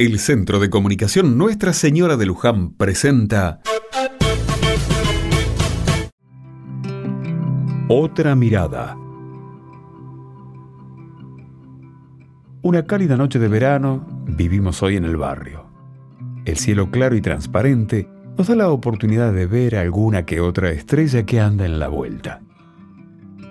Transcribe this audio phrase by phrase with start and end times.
[0.00, 3.60] El Centro de Comunicación Nuestra Señora de Luján presenta
[7.88, 8.96] Otra mirada.
[12.62, 15.66] Una cálida noche de verano vivimos hoy en el barrio.
[16.44, 21.26] El cielo claro y transparente nos da la oportunidad de ver alguna que otra estrella
[21.26, 22.40] que anda en la vuelta.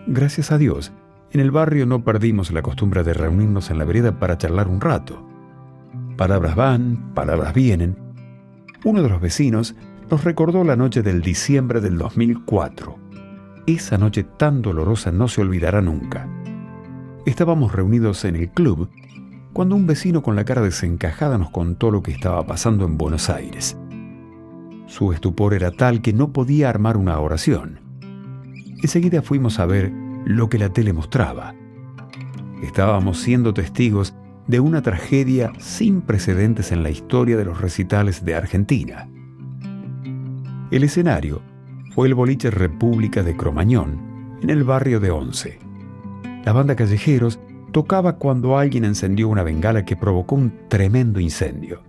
[0.08, 0.94] Gracias a Dios,
[1.32, 4.80] en el barrio no perdimos la costumbre de reunirnos en la vereda para charlar un
[4.80, 5.28] rato
[6.18, 7.96] Palabras van, palabras vienen.
[8.84, 9.76] Uno de los vecinos
[10.10, 12.98] nos recordó la noche del diciembre del 2004.
[13.68, 16.28] Esa noche tan dolorosa no se olvidará nunca.
[17.28, 18.90] Estábamos reunidos en el club
[19.54, 23.30] cuando un vecino con la cara desencajada nos contó lo que estaba pasando en Buenos
[23.30, 23.78] Aires.
[24.88, 27.80] Su estupor era tal que no podía armar una oración.
[28.82, 29.92] Enseguida fuimos a ver
[30.26, 31.54] lo que la tele mostraba.
[32.64, 34.16] Estábamos siendo testigos
[34.48, 39.10] de una tragedia sin precedentes en la historia de los recitales de Argentina.
[40.72, 41.42] El escenario
[41.94, 45.60] fue el boliche República de Cromañón, en el barrio de Once.
[46.46, 47.40] La banda Callejeros
[47.72, 51.84] tocaba cuando alguien encendió una bengala que provocó un tremendo incendio.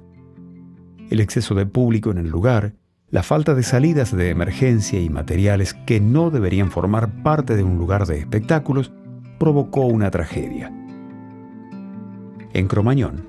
[1.10, 2.74] El exceso de público en el lugar,
[3.10, 7.78] la falta de salidas de emergencia y materiales que no deberían formar parte de un
[7.78, 8.92] lugar de espectáculos
[9.38, 10.77] provocó una tragedia.
[12.52, 13.26] En Cromañón,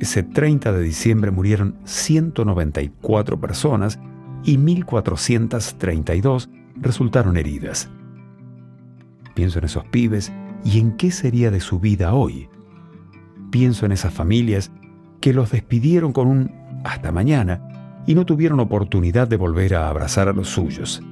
[0.00, 3.98] ese 30 de diciembre murieron 194 personas
[4.44, 7.90] y 1.432 resultaron heridas.
[9.34, 10.32] Pienso en esos pibes
[10.64, 12.48] y en qué sería de su vida hoy.
[13.50, 14.70] Pienso en esas familias
[15.20, 16.50] que los despidieron con un
[16.84, 21.02] hasta mañana y no tuvieron oportunidad de volver a abrazar a los suyos.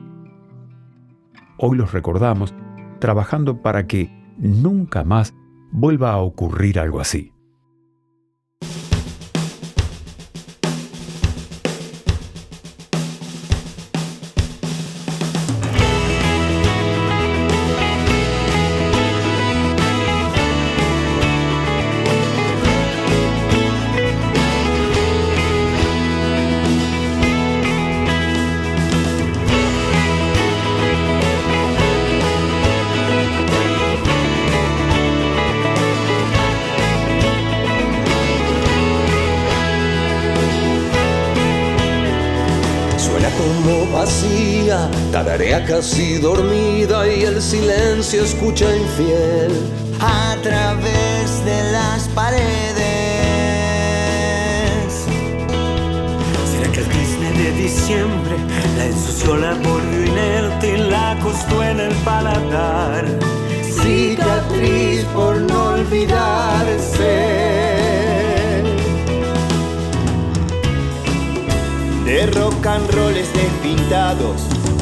[1.59, 2.55] Hoy los recordamos
[3.01, 5.35] trabajando para que nunca más
[5.71, 7.33] vuelva a ocurrir algo así.
[43.93, 49.53] Vacía, tararea casi dormida y el silencio escucha infiel
[50.01, 52.45] a través de las paredes.
[56.51, 58.37] ¿Será que el cisne de diciembre
[58.77, 63.05] la ensució, la volvió inerte y la acostó en el paladar?
[63.63, 66.98] Cicatriz por no olvidarse
[72.67, 74.41] and rolls despintados.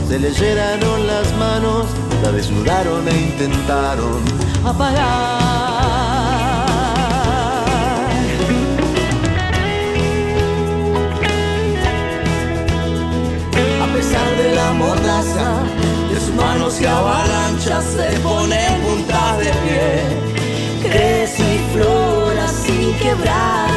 [0.08, 1.86] Se le llenaron las manos,
[2.22, 4.22] la desnudaron e intentaron
[4.64, 5.46] apagar.
[13.82, 15.62] A pesar de la mordaza,
[16.10, 19.82] de sus manos y avalanchas se pone puntas de pie.
[20.82, 23.75] Crece y flora sin quebrarse.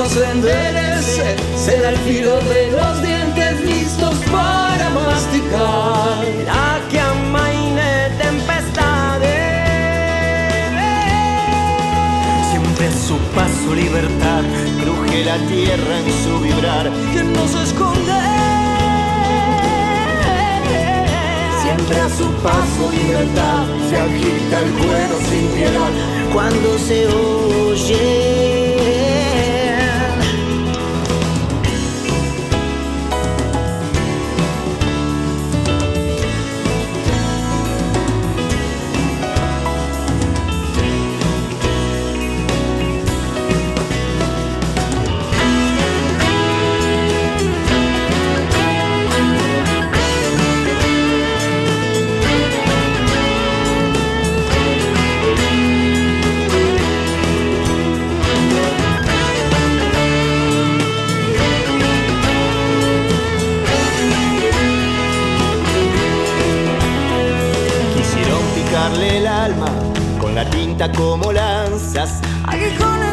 [0.00, 6.24] No se enderece, será el filo de los dientes listos para masticar.
[6.46, 9.28] La que amaine tempestades.
[12.50, 14.42] Siempre a su paso libertad,
[14.80, 18.20] cruje la tierra en su vibrar, que no se esconde.
[21.62, 25.92] Siempre a su paso libertad, se agita el cuero sin piedad
[26.32, 28.29] cuando se oye
[68.98, 69.66] el alma
[70.18, 72.20] con la tinta como lanzas.
[72.44, 73.09] Aguijones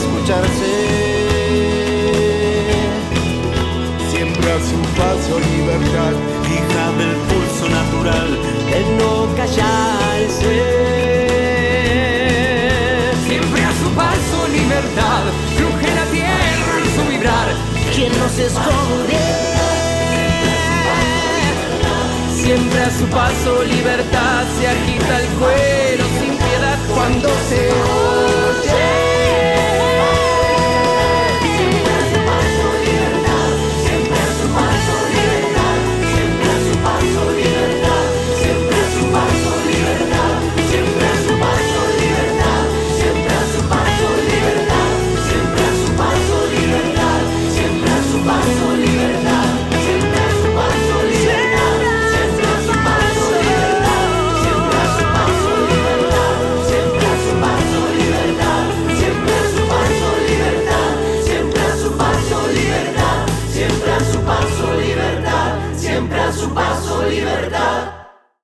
[0.00, 0.72] escucharse.
[4.10, 6.12] Siempre a su paso libertad,
[6.54, 8.28] hija del pulso natural,
[8.78, 10.54] el no callarse.
[13.26, 15.22] Siempre a su paso libertad,
[15.56, 17.48] cruje la tierra en su vibrar,
[17.94, 19.50] quien no se esconde
[22.34, 28.39] Siempre a su paso libertad se agita el cuero sin piedad cuando se oye